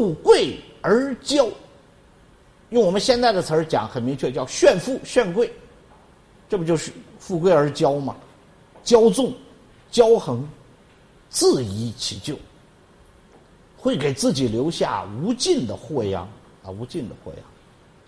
[0.00, 1.46] 富贵而骄。
[2.70, 5.52] 用我们现在的词儿讲，很明确，叫炫富炫贵，
[6.48, 8.16] 这不就是富贵而骄吗？
[8.82, 9.30] 骄纵、
[9.92, 10.42] 骄横，
[11.28, 12.34] 自遗其咎，
[13.76, 16.26] 会给自己留下无尽的祸殃
[16.64, 16.70] 啊！
[16.70, 17.44] 无尽的祸殃。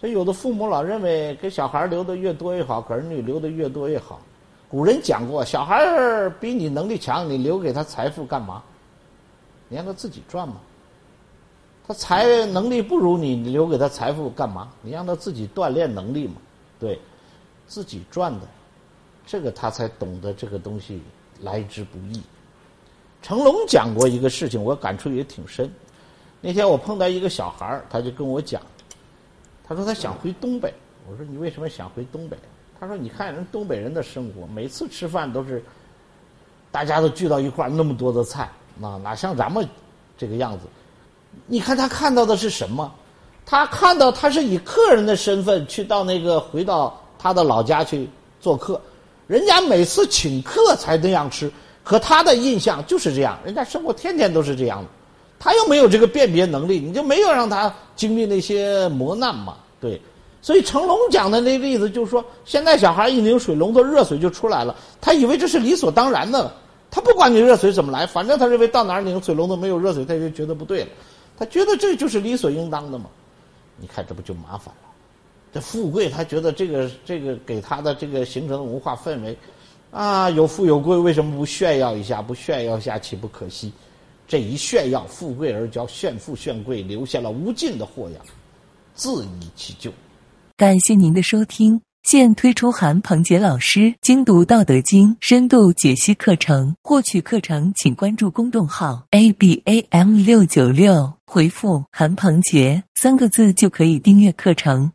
[0.00, 4.18] 所以，有的父母老认为给小孩留的越多越好，给儿女留的越多越好。
[4.66, 8.62] 古人讲过，小孩儿比你能力强，你留给他财富干嘛？
[9.68, 10.56] 你让他自己赚嘛。
[11.93, 14.72] 他财能力不如你，你留给他财富干嘛？
[14.80, 16.36] 你让他自己锻炼能力嘛。
[16.80, 16.99] 对，
[17.66, 18.49] 自己赚的，
[19.26, 21.02] 这个他才懂得这个东西
[21.43, 22.22] 来之不易。
[23.21, 25.71] 成龙讲过一个事情，我感触也挺深。
[26.40, 28.63] 那天我碰到一个小孩儿，他就跟我讲，
[29.63, 30.72] 他说他想回东北。
[31.07, 32.38] 我说你为什么想回东北？
[32.80, 35.62] 他说你看人东北人的生活，每次吃饭都是
[36.70, 39.69] 大家都聚到一块儿，那么多的菜，那哪像咱们
[40.16, 40.64] 这个样子？
[41.47, 42.92] 你看他看到的是什么？
[43.45, 48.08] 他看到他是以客人的身份去到那个回到他的老家去
[48.41, 48.80] 做客，
[49.27, 51.50] 人家每次请客才那样吃，
[51.83, 54.89] 可他的印象就是这样，人家生活天天都是这样的，
[55.39, 59.56] 他又没有这个辨别能力，你就没有让他经历那些磨难嘛？
[59.80, 60.00] 对，
[60.41, 66.50] 所以成龙讲的那例子就是说，现在小孩一拧水龙头，热水就出来了，他以为这是理所当然的，
[66.91, 70.89] 他不管你热水怎么来，反正他认为到哪儿拧水龙头没有热水，他就觉得不对了。
[71.36, 73.06] 他觉得这就是理所应当的嘛？
[73.78, 74.80] 你看这不就麻烦了？
[75.52, 79.36] 这富贵，他觉得这个这个给他的这个形成的文化氛围，
[79.91, 82.22] 啊，有富有贵，为什么不炫耀一下？
[82.22, 83.72] 不炫耀一下岂不可惜？
[84.27, 88.24] 这一炫耀，富贵而骄，炫富炫贵，留下了无尽的祸殃，
[88.94, 89.92] 自遗其咎。
[90.56, 91.80] 感谢您的收听。
[92.03, 104.92] 现推出韩鹏杰老师精读《道德经》深度解析课程，获取课程请关注公众号 a b a m 六九六，回复“韩鹏杰”三个字就可以订阅课程。